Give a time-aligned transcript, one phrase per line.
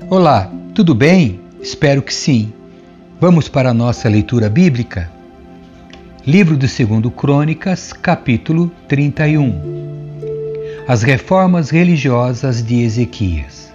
[0.00, 1.38] Olá, tudo bem?
[1.62, 2.52] Espero que sim.
[3.20, 5.08] Vamos para a nossa leitura bíblica?
[6.26, 9.54] Livro do Segundo Crônicas, capítulo 31.
[10.88, 13.72] As reformas religiosas de Ezequias.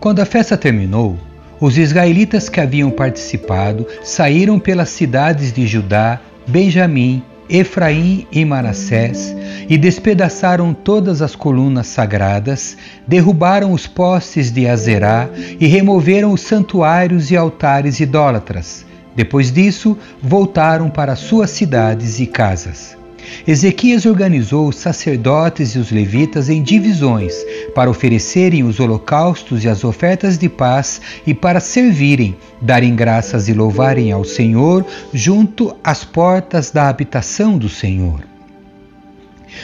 [0.00, 1.16] Quando a festa terminou,
[1.60, 9.34] os israelitas que haviam participado saíram pelas cidades de Judá, Benjamim, Efraim e Manassés
[9.68, 12.76] e despedaçaram todas as colunas sagradas,
[13.06, 15.28] derrubaram os postes de Azerá
[15.58, 18.84] e removeram os santuários e altares idólatras.
[19.14, 22.97] Depois disso, voltaram para suas cidades e casas.
[23.46, 27.34] Ezequias organizou os sacerdotes e os levitas em divisões
[27.74, 33.52] para oferecerem os holocaustos e as ofertas de paz e para servirem, darem graças e
[33.52, 38.37] louvarem ao Senhor junto às portas da habitação do Senhor.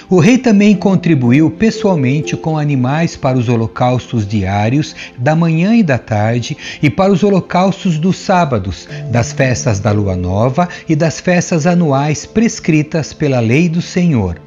[0.09, 5.99] O rei também contribuiu pessoalmente com animais para os holocaustos diários da manhã e da
[5.99, 11.67] tarde e para os holocaustos dos sábados, das festas da lua nova e das festas
[11.67, 14.41] anuais prescritas pela lei do Senhor.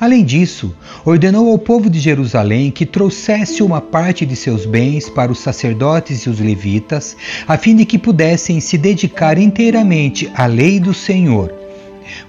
[0.00, 5.30] Além disso, ordenou ao povo de Jerusalém que trouxesse uma parte de seus bens para
[5.30, 7.14] os sacerdotes e os levitas,
[7.46, 11.59] a fim de que pudessem se dedicar inteiramente à lei do Senhor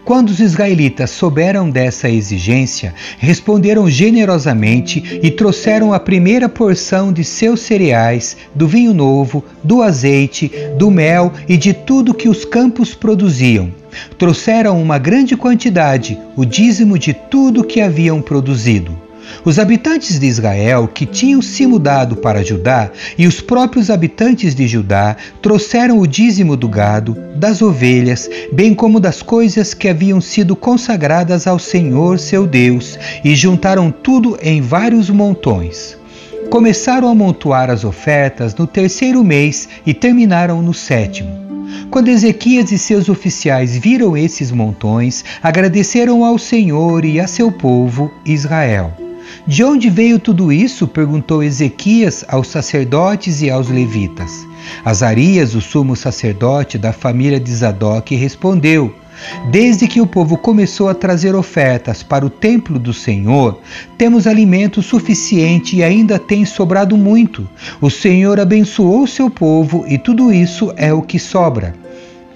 [0.04, 7.62] quando os israelitas souberam dessa exigência, responderam generosamente e trouxeram a primeira porção de seus
[7.62, 13.72] cereais, do vinho novo, do azeite, do mel e de tudo que os campos produziam.
[14.18, 19.11] Trouxeram uma grande quantidade, o dízimo de tudo que haviam produzido.
[19.44, 24.68] Os habitantes de Israel que tinham se mudado para Judá e os próprios habitantes de
[24.68, 30.56] Judá trouxeram o dízimo do gado, das ovelhas, bem como das coisas que haviam sido
[30.56, 35.98] consagradas ao Senhor seu Deus, e juntaram tudo em vários montões.
[36.50, 41.30] Começaram a amontoar as ofertas no terceiro mês e terminaram no sétimo.
[41.90, 48.12] Quando Ezequias e seus oficiais viram esses montões, agradeceram ao Senhor e a seu povo,
[48.26, 49.11] Israel.
[49.48, 50.88] De onde veio tudo isso?
[50.88, 54.48] perguntou Ezequias aos sacerdotes e aos levitas.
[54.86, 58.94] Azarias, o sumo sacerdote da família de Zadok, respondeu:
[59.50, 63.60] Desde que o povo começou a trazer ofertas para o templo do Senhor,
[63.98, 67.50] temos alimento suficiente e ainda tem sobrado muito.
[67.82, 71.74] O Senhor abençoou seu povo e tudo isso é o que sobra.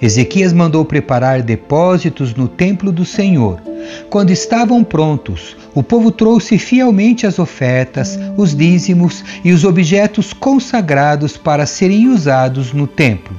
[0.05, 3.59] Ezequias mandou preparar depósitos no templo do Senhor.
[4.07, 11.37] Quando estavam prontos, o povo trouxe fielmente as ofertas, os dízimos e os objetos consagrados
[11.37, 13.35] para serem usados no templo.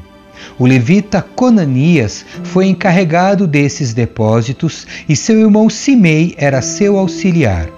[0.59, 7.69] O levita Conanias foi encarregado desses depósitos e seu irmão Simei era seu auxiliar.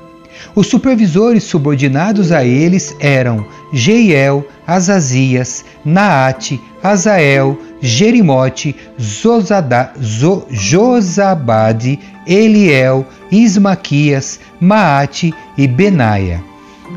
[0.55, 13.06] Os supervisores subordinados a eles eram Jeiel, Azazias, Naate, Azael, Jerimote, Zozada, Zo, Josabade, Eliel,
[13.31, 16.43] Ismaquias, Maate e Benaia.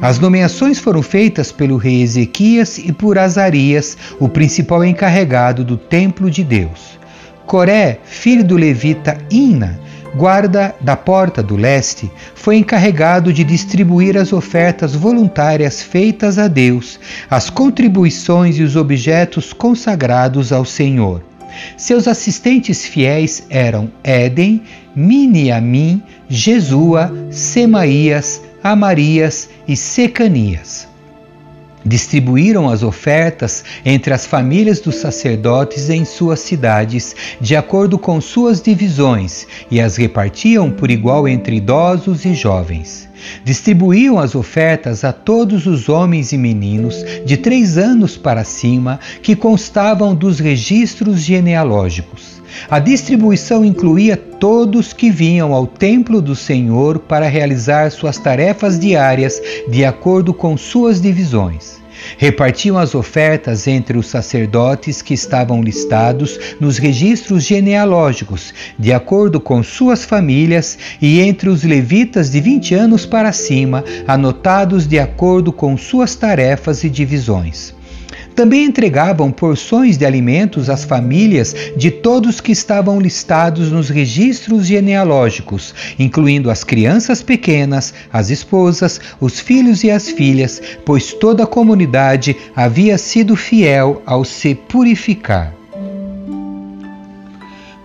[0.02, 6.31] As nomeações foram feitas pelo rei Ezequias e por Azarias, o principal encarregado do templo
[6.31, 7.00] de Deus.
[7.46, 9.80] Coré, filho do levita Ina,
[10.16, 17.00] guarda da porta do leste, foi encarregado de distribuir as ofertas voluntárias feitas a Deus,
[17.30, 21.24] as contribuições e os objetos consagrados ao Senhor.
[21.78, 24.64] Seus assistentes fiéis eram Éden,
[24.96, 30.91] Miniamim, Jesua, Semaías, Amarias e Secanias
[31.86, 38.62] distribuíram as ofertas entre as famílias dos sacerdotes em suas cidades, de acordo com suas
[38.62, 43.09] divisões, e as repartiam por igual entre idosos e jovens.
[43.44, 49.36] Distribuíam as ofertas a todos os homens e meninos de três anos para cima que
[49.36, 52.41] constavam dos registros genealógicos.
[52.70, 59.42] A distribuição incluía todos que vinham ao templo do Senhor para realizar suas tarefas diárias
[59.68, 61.82] de acordo com suas divisões.
[62.18, 69.62] Repartiam as ofertas entre os sacerdotes que estavam listados nos registros genealógicos, de acordo com
[69.62, 75.78] suas famílias, e entre os levitas de 20 anos para cima, anotados de acordo com
[75.78, 77.74] suas tarefas e divisões.
[78.36, 85.74] Também entregavam porções de alimentos às famílias de todos que estavam listados nos registros genealógicos,
[86.00, 92.36] incluindo as crianças pequenas, as esposas, os filhos e as filhas, pois toda a comunidade
[92.56, 95.60] havia sido fiel ao se purificar.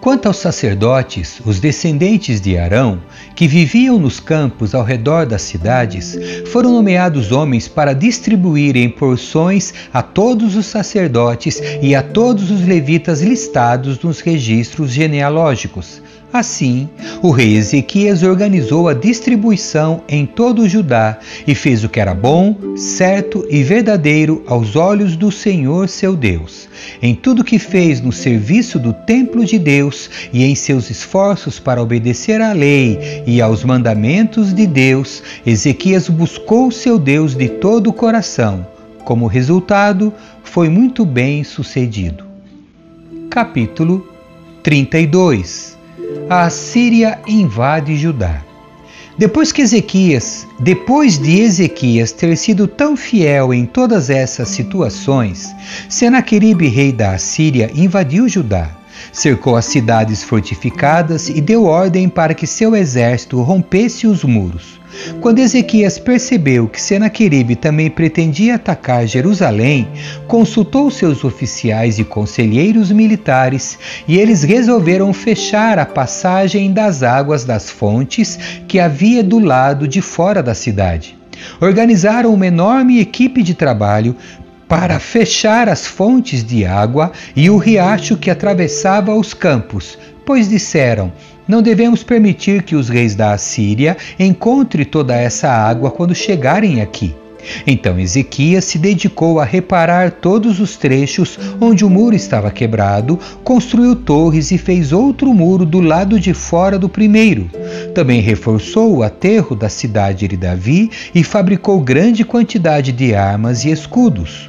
[0.07, 3.03] Quanto aos sacerdotes, os descendentes de Arão,
[3.35, 6.17] que viviam nos campos ao redor das cidades,
[6.53, 13.21] foram nomeados homens para distribuírem porções a todos os sacerdotes e a todos os levitas
[13.21, 16.01] listados nos registros genealógicos.
[16.33, 16.89] Assim,
[17.23, 22.15] o rei Ezequias organizou a distribuição em todo o Judá e fez o que era
[22.15, 26.69] bom, certo e verdadeiro aos olhos do Senhor seu Deus.
[27.01, 31.83] Em tudo que fez no serviço do templo de Deus e em seus esforços para
[31.83, 37.93] obedecer à lei e aos mandamentos de Deus, Ezequias buscou seu Deus de todo o
[37.93, 38.67] coração.
[39.05, 40.13] Como resultado,
[40.43, 42.25] foi muito bem sucedido.
[43.31, 44.07] Capítulo
[44.63, 45.76] 32
[46.29, 48.43] a Assíria invade Judá.
[49.19, 55.55] Depois que Ezequias, depois de Ezequias ter sido tão fiel em todas essas situações,
[55.89, 58.71] Senaqueribe, rei da Assíria, invadiu Judá,
[59.13, 64.79] cercou as cidades fortificadas e deu ordem para que seu exército rompesse os muros.
[65.21, 69.89] Quando Ezequias percebeu que Senaqueribe também pretendia atacar Jerusalém,
[70.27, 77.71] consultou seus oficiais e conselheiros militares e eles resolveram fechar a passagem das águas das
[77.71, 81.17] fontes que havia do lado de fora da cidade.
[81.61, 84.17] Organizaram uma enorme equipe de trabalho
[84.69, 91.11] para fechar as fontes de água e o riacho que atravessava os campos, pois disseram:
[91.49, 97.15] não devemos permitir que os reis da Assíria encontrem toda essa água quando chegarem aqui.
[97.65, 103.95] Então Ezequias se dedicou a reparar todos os trechos onde o muro estava quebrado, construiu
[103.95, 107.49] torres e fez outro muro do lado de fora do primeiro.
[107.95, 113.71] Também reforçou o aterro da cidade de Davi e fabricou grande quantidade de armas e
[113.71, 114.49] escudos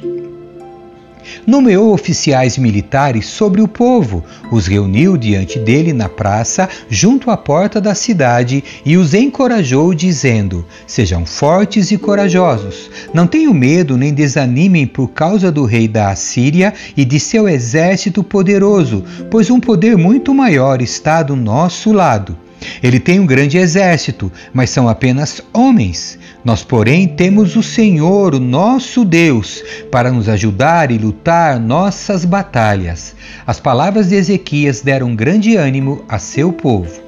[1.46, 7.80] nomeou oficiais militares sobre o povo, os reuniu diante dele na praça, junto à porta
[7.80, 14.86] da cidade, e os encorajou, dizendo: Sejam fortes e corajosos, não tenham medo nem desanimem
[14.86, 20.34] por causa do rei da Assíria e de seu exército poderoso, pois um poder muito
[20.34, 22.47] maior está do nosso lado.
[22.82, 26.18] Ele tem um grande exército, mas são apenas homens.
[26.44, 33.14] Nós, porém, temos o Senhor, o nosso Deus, para nos ajudar e lutar nossas batalhas.
[33.46, 37.00] As palavras de Ezequias deram grande ânimo a seu povo.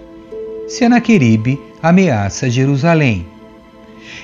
[0.69, 3.27] Senaqueribe ameaça Jerusalém.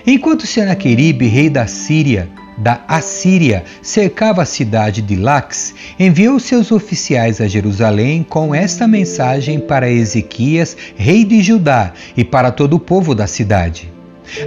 [0.06, 7.40] Enquanto Senaqueribe, rei da Síria, da Assíria cercava a cidade de Lax, enviou seus oficiais
[7.40, 13.14] a Jerusalém com esta mensagem para Ezequias, rei de Judá, e para todo o povo
[13.14, 13.92] da cidade.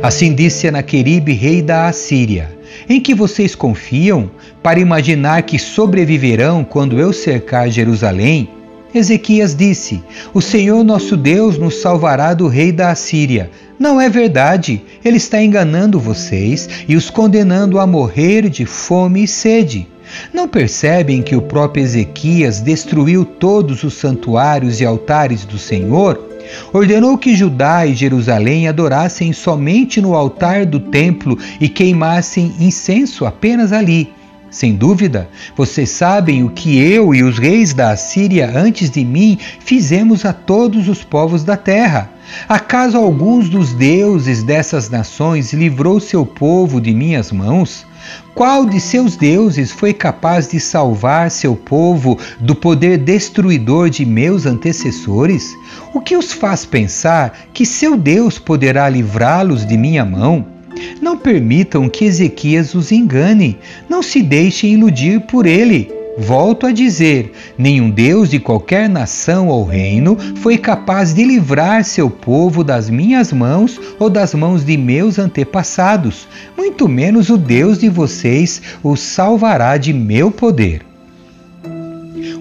[0.02, 2.58] Assim disse Senaqueribe, rei da Assíria:
[2.88, 4.30] Em que vocês confiam
[4.62, 8.50] para imaginar que sobreviverão quando eu cercar Jerusalém?
[8.94, 10.04] Ezequias disse:
[10.34, 13.52] O Senhor nosso Deus nos salvará do rei da Assíria.
[13.80, 14.82] Não é verdade.
[15.06, 19.88] Ele está enganando vocês e os condenando a morrer de fome e sede.
[20.34, 26.28] Não percebem que o próprio Ezequias destruiu todos os santuários e altares do Senhor?
[26.74, 33.72] Ordenou que Judá e Jerusalém adorassem somente no altar do templo e queimassem incenso apenas
[33.72, 34.12] ali.
[34.52, 39.38] Sem dúvida, vocês sabem o que eu e os reis da Assíria antes de mim
[39.60, 42.10] fizemos a todos os povos da terra.
[42.48, 47.86] Acaso alguns dos deuses dessas nações livrou seu povo de minhas mãos?
[48.34, 54.46] Qual de seus deuses foi capaz de salvar seu povo do poder destruidor de meus
[54.48, 55.56] antecessores?
[55.94, 60.59] O que os faz pensar que seu Deus poderá livrá-los de minha mão?
[61.02, 63.58] Não permitam que Ezequias os engane,
[63.88, 65.92] não se deixem iludir por ele.
[66.18, 72.10] Volto a dizer: nenhum Deus de qualquer nação ou reino foi capaz de livrar seu
[72.10, 77.88] povo das minhas mãos ou das mãos de meus antepassados, muito menos o Deus de
[77.88, 80.89] vocês os salvará de meu poder.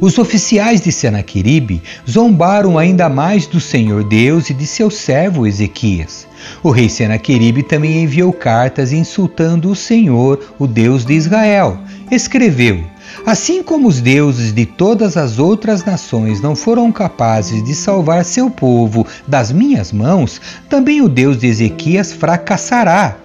[0.01, 6.27] Os oficiais de Senaqueribe zombaram ainda mais do Senhor Deus e de seu servo Ezequias.
[6.63, 11.79] O rei Senaqueribe também enviou cartas insultando o Senhor, o Deus de Israel.
[12.11, 12.85] Escreveu:
[13.27, 18.49] Assim como os deuses de todas as outras nações não foram capazes de salvar seu
[18.49, 23.17] povo das minhas mãos, também o Deus de Ezequias fracassará.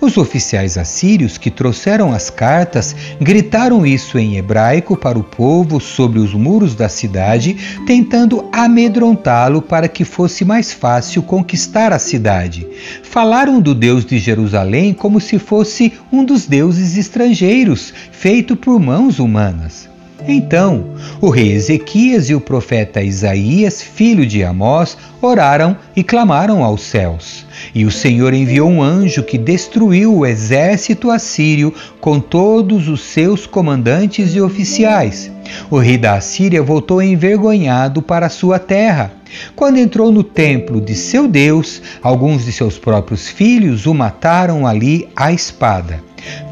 [0.00, 6.18] Os oficiais assírios que trouxeram as cartas gritaram isso em hebraico para o povo sobre
[6.18, 7.56] os muros da cidade,
[7.86, 12.66] tentando amedrontá-lo para que fosse mais fácil conquistar a cidade.
[13.02, 19.18] Falaram do Deus de Jerusalém como se fosse um dos deuses estrangeiros, feito por mãos
[19.18, 19.89] humanas.
[20.28, 20.84] Então,
[21.20, 27.46] o rei Ezequias e o profeta Isaías, filho de Amós, oraram e clamaram aos céus.
[27.74, 33.46] E o Senhor enviou um anjo que destruiu o exército assírio com todos os seus
[33.46, 35.30] comandantes e oficiais.
[35.70, 39.19] O rei da Assíria voltou envergonhado para sua terra.
[39.54, 45.08] Quando entrou no templo de seu Deus, alguns de seus próprios filhos o mataram ali
[45.14, 46.02] à espada.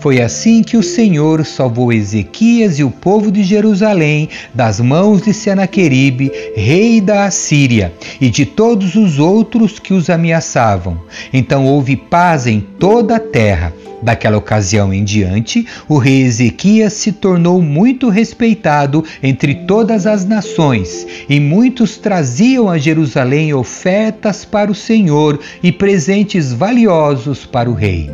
[0.00, 5.35] Foi assim que o Senhor salvou Ezequias e o povo de Jerusalém das mãos de
[5.35, 10.99] Senaqueribe, rei da Assíria, e de todos os outros que os ameaçavam.
[11.32, 13.73] Então houve paz em toda a terra.
[14.00, 21.04] Daquela ocasião em diante, o rei Ezequias se tornou muito respeitado entre todas as nações,
[21.28, 28.11] e muitos traziam a Jerusalém ofertas para o Senhor e presentes valiosos para o rei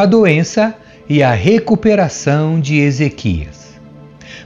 [0.00, 0.74] a doença
[1.08, 3.78] e a recuperação de Ezequias.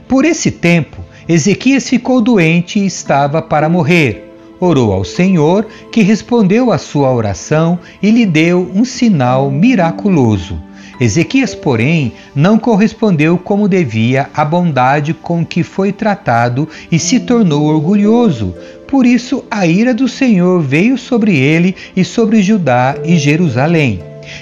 [0.07, 0.97] Por esse tempo,
[1.29, 4.33] Ezequias ficou doente e estava para morrer.
[4.59, 10.61] Orou ao Senhor, que respondeu à sua oração e lhe deu um sinal miraculoso.
[10.99, 17.65] Ezequias, porém, não correspondeu como devia à bondade com que foi tratado e se tornou
[17.65, 18.55] orgulhoso.
[18.95, 23.99] Por isso, a ira do Senhor veio sobre ele e sobre Judá e Jerusalém.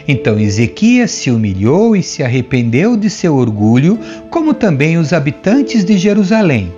[0.07, 3.97] Então Ezequias se humilhou e se arrependeu de seu orgulho,
[4.29, 6.71] como também os habitantes de Jerusalém.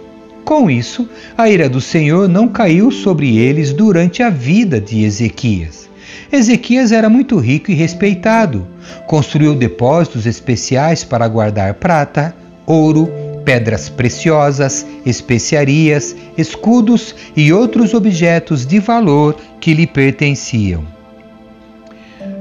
[0.46, 5.90] Com isso, a ira do Senhor não caiu sobre eles durante a vida de Ezequias.
[6.32, 8.66] Ezequias era muito rico e respeitado.
[9.06, 12.34] Construiu depósitos especiais para guardar prata,
[12.66, 13.10] ouro,
[13.46, 20.96] pedras preciosas, especiarias, escudos e outros objetos de valor que lhe pertenciam.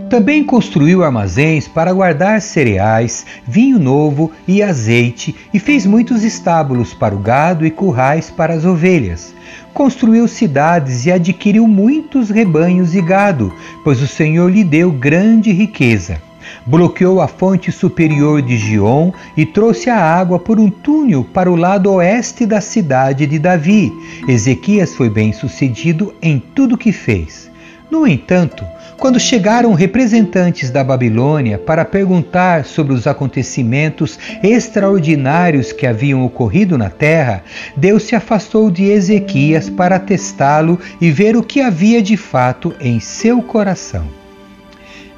[0.09, 7.15] Também construiu armazéns para guardar cereais, vinho novo e azeite, e fez muitos estábulos para
[7.15, 9.35] o gado e currais para as ovelhas.
[9.73, 16.21] Construiu cidades e adquiriu muitos rebanhos e gado, pois o Senhor lhe deu grande riqueza.
[16.67, 21.57] Bloqueou a fonte superior de Gion e trouxe a água por um túnel para o
[21.57, 23.93] lado oeste da cidade de Davi.
[24.29, 27.51] Ezequias foi bem sucedido em tudo que fez.
[27.91, 28.65] No entanto,
[28.97, 36.91] quando chegaram representantes da Babilônia para perguntar sobre os acontecimentos extraordinários que haviam ocorrido na
[36.91, 37.45] terra,
[37.77, 42.99] Deus se afastou de Ezequias para testá-lo e ver o que havia de fato em
[42.99, 44.24] seu coração.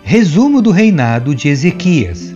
[0.08, 2.32] Resumo do reinado de Ezequias.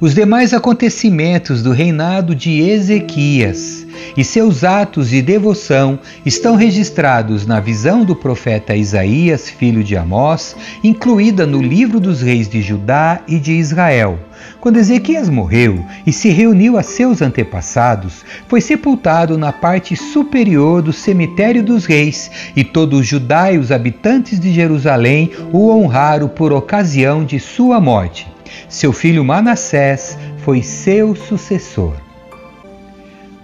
[0.00, 3.84] Os demais acontecimentos do reinado de Ezequias
[4.16, 10.56] e seus atos de devoção estão registrados na visão do profeta Isaías, filho de Amós,
[10.82, 14.18] incluída no livro dos reis de Judá e de Israel.
[14.60, 20.92] Quando Ezequias morreu e se reuniu a seus antepassados, foi sepultado na parte superior do
[20.92, 26.52] cemitério dos reis, e todo o Judá e os habitantes de Jerusalém o honraram por
[26.52, 28.26] ocasião de sua morte.
[28.68, 32.09] Seu filho Manassés foi seu sucessor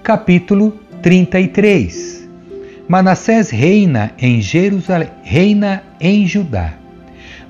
[0.06, 0.72] capítulo
[1.02, 2.28] 33.
[2.86, 6.75] Manassés reina em Jerusalém, reina em Judá.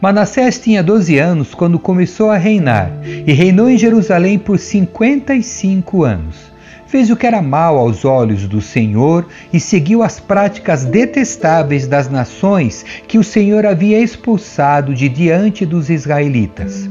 [0.01, 6.51] Manassés tinha 12 anos quando começou a reinar e reinou em Jerusalém por 55 anos.
[6.87, 12.09] Fez o que era mal aos olhos do Senhor e seguiu as práticas detestáveis das
[12.09, 16.89] nações que o Senhor havia expulsado de diante dos israelitas.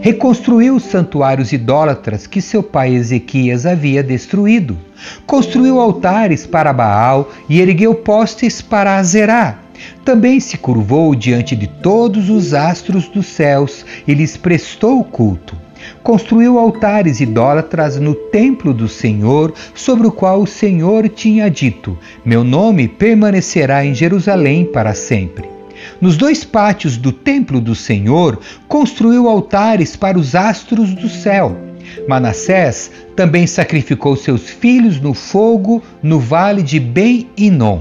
[0.00, 4.76] Reconstruiu os santuários idólatras que seu pai Ezequias havia destruído.
[5.26, 9.58] Construiu altares para Baal e ergueu postes para Azerá.
[10.04, 15.67] Também se curvou diante de todos os astros dos céus e lhes prestou culto.
[16.02, 22.42] Construiu altares idólatras no templo do Senhor, sobre o qual o Senhor tinha dito: Meu
[22.42, 25.48] nome permanecerá em Jerusalém para sempre.
[26.00, 31.56] Nos dois pátios do templo do Senhor, construiu altares para os astros do céu.
[32.08, 37.80] Manassés também sacrificou seus filhos no fogo no vale de Ben-Inom.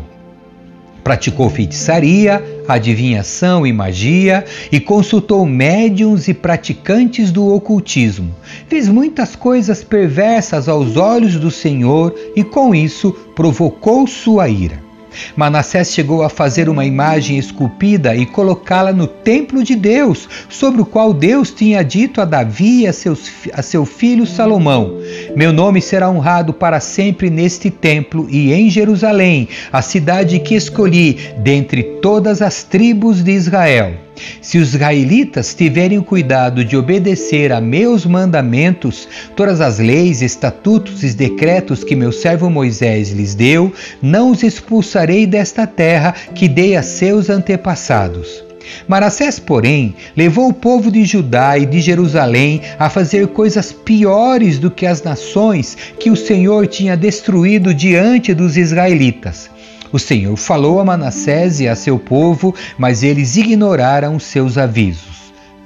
[1.07, 8.35] Praticou feitiçaria, adivinhação e magia e consultou médiums e praticantes do ocultismo.
[8.67, 14.86] Fez muitas coisas perversas aos olhos do Senhor e com isso provocou sua ira.
[15.35, 20.85] Manassés chegou a fazer uma imagem esculpida e colocá-la no templo de Deus, sobre o
[20.85, 24.97] qual Deus tinha dito a Davi e a, seus, a seu filho Salomão:
[25.35, 31.17] Meu nome será honrado para sempre neste templo e em Jerusalém, a cidade que escolhi
[31.39, 34.06] dentre todas as tribos de Israel.
[34.41, 41.13] Se os israelitas tiverem cuidado de obedecer a meus mandamentos, todas as leis, estatutos e
[41.13, 46.83] decretos que meu servo Moisés lhes deu, não os expulsarei desta terra que dei a
[46.83, 48.47] seus antepassados.
[48.87, 54.69] Manassés, porém, levou o povo de Judá e de Jerusalém a fazer coisas piores do
[54.69, 59.49] que as nações que o Senhor tinha destruído diante dos israelitas.
[59.91, 65.17] O Senhor falou a Manassés e a seu povo, mas eles ignoraram seus avisos.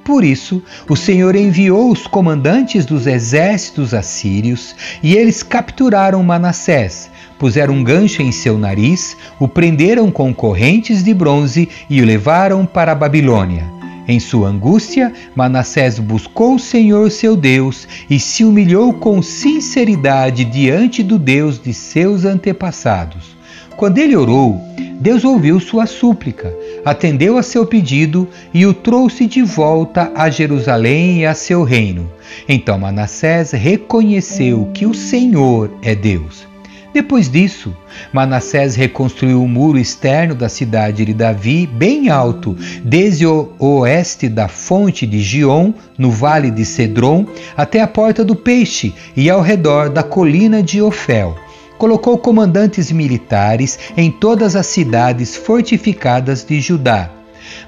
[0.03, 7.75] Por isso, o Senhor enviou os comandantes dos exércitos assírios e eles capturaram Manassés, puseram
[7.75, 12.91] um gancho em seu nariz, o prenderam com correntes de bronze e o levaram para
[12.91, 13.63] a Babilônia.
[14.07, 21.03] Em sua angústia, Manassés buscou o Senhor seu Deus e se humilhou com sinceridade diante
[21.03, 23.40] do Deus de seus antepassados.
[23.75, 24.61] Quando ele orou,
[24.99, 26.53] Deus ouviu sua súplica,
[26.85, 32.11] atendeu a seu pedido e o trouxe de volta a Jerusalém e a seu reino.
[32.47, 36.51] Então Manassés reconheceu que o Senhor é Deus.
[36.93, 37.73] Depois disso,
[38.11, 44.49] Manassés reconstruiu o muro externo da cidade de Davi, bem alto, desde o oeste da
[44.49, 47.25] fonte de Gion, no vale de Cedron,
[47.55, 51.35] até a porta do peixe e ao redor da colina de Ofel.
[51.81, 57.09] Colocou comandantes militares em todas as cidades fortificadas de Judá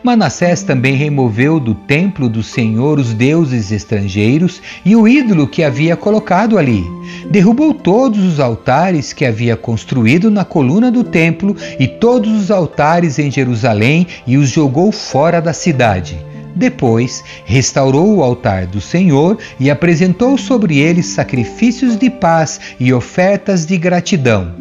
[0.03, 5.95] Manassés também removeu do templo do Senhor os deuses estrangeiros e o ídolo que havia
[5.95, 6.83] colocado ali.
[7.31, 13.17] Derrubou todos os altares que havia construído na coluna do templo e todos os altares
[13.17, 16.32] em Jerusalém e os jogou fora da cidade.
[16.55, 23.65] Depois, restaurou o altar do Senhor e apresentou sobre ele sacrifícios de paz e ofertas
[23.65, 24.53] de gratidão.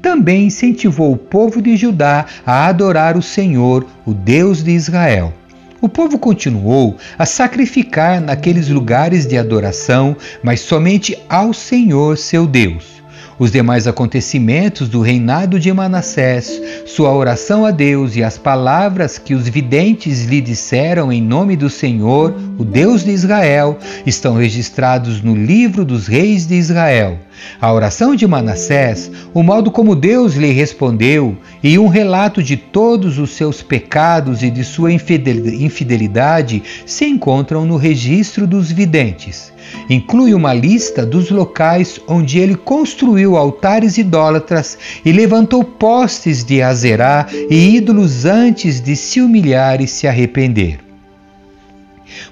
[0.00, 5.32] Também incentivou o povo de Judá a adorar o Senhor, o Deus de Israel.
[5.80, 12.99] O povo continuou a sacrificar naqueles lugares de adoração, mas somente ao Senhor seu Deus.
[13.40, 19.32] Os demais acontecimentos do reinado de Manassés, sua oração a Deus e as palavras que
[19.34, 25.34] os videntes lhe disseram em nome do Senhor, o Deus de Israel, estão registrados no
[25.34, 27.18] livro dos reis de Israel.
[27.58, 33.18] A oração de Manassés, o modo como Deus lhe respondeu e um relato de todos
[33.18, 39.50] os seus pecados e de sua infidelidade se encontram no registro dos videntes.
[39.88, 47.26] Inclui uma lista dos locais onde ele construiu altares idólatras e levantou postes de Azerá
[47.48, 50.78] e ídolos antes de se humilhar e se arrepender.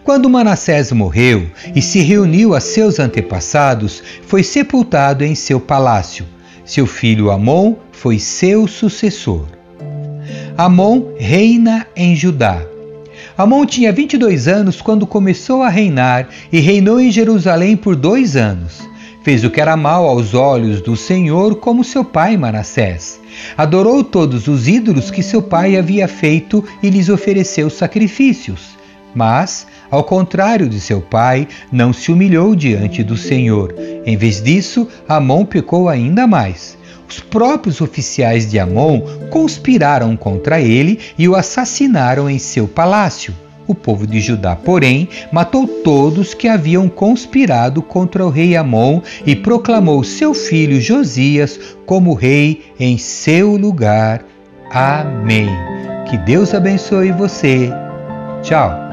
[0.03, 6.27] Quando Manassés morreu e se reuniu a seus antepassados, foi sepultado em seu palácio.
[6.65, 9.47] Seu filho Amon foi seu sucessor.
[10.57, 12.61] Amon reina em Judá.
[13.37, 18.81] Amon tinha 22 anos quando começou a reinar e reinou em Jerusalém por dois anos.
[19.29, 23.21] Fez o que era mal aos olhos do Senhor, como seu pai Manassés.
[23.59, 28.71] Adorou todos os ídolos que seu pai havia feito e lhes ofereceu sacrifícios.
[29.15, 33.75] Mas, ao contrário de seu pai, não se humilhou diante do Senhor.
[34.07, 36.79] Em vez disso, Amon pecou ainda mais.
[37.07, 43.35] Os próprios oficiais de Amon conspiraram contra ele e o assassinaram em seu palácio.
[43.69, 49.37] O povo de Judá, porém, matou todos que haviam conspirado contra o rei Amon e
[49.37, 54.25] proclamou seu filho Josias como rei em seu lugar.
[54.71, 55.49] Amém.
[56.09, 57.71] Que Deus abençoe você.
[58.43, 58.88] Tchau.